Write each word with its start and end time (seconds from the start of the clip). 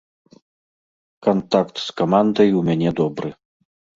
Кантакт 1.27 1.75
з 1.87 1.95
камандай 2.01 2.49
у 2.61 2.65
мяне 2.69 2.89
добры. 3.03 3.29